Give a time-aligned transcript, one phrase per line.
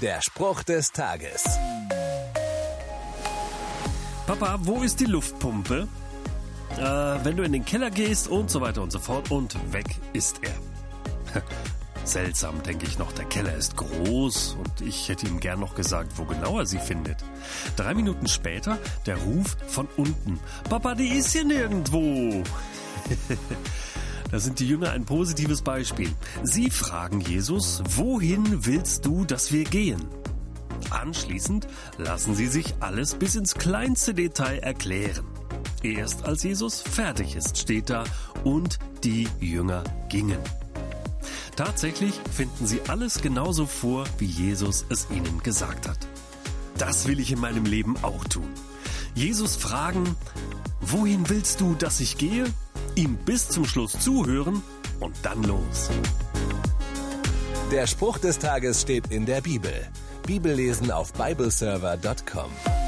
[0.00, 1.44] Der Spruch des Tages.
[4.26, 5.88] Papa, wo ist die Luftpumpe?
[6.78, 9.84] Äh, wenn du in den Keller gehst und so weiter und so fort und weg
[10.14, 11.42] ist er.
[12.04, 13.12] Seltsam, denke ich noch.
[13.12, 16.78] Der Keller ist groß und ich hätte ihm gern noch gesagt, wo genau er sie
[16.78, 17.18] findet.
[17.76, 20.40] Drei Minuten später der Ruf von unten.
[20.70, 22.42] Papa, die ist hier nirgendwo.
[24.30, 26.10] Da sind die Jünger ein positives Beispiel.
[26.42, 30.06] Sie fragen Jesus, wohin willst du, dass wir gehen?
[30.90, 31.66] Anschließend
[31.98, 35.26] lassen sie sich alles bis ins kleinste Detail erklären.
[35.82, 38.04] Erst als Jesus fertig ist, steht da,
[38.44, 40.38] und die Jünger gingen.
[41.56, 45.98] Tatsächlich finden sie alles genauso vor, wie Jesus es ihnen gesagt hat.
[46.78, 48.48] Das will ich in meinem Leben auch tun.
[49.14, 50.16] Jesus fragen,
[50.80, 52.44] wohin willst du, dass ich gehe?
[52.96, 54.62] Ihm bis zum Schluss zuhören
[55.00, 55.90] und dann los.
[57.70, 59.72] Der Spruch des Tages steht in der Bibel.
[60.26, 62.79] Bibellesen auf bibleserver.com.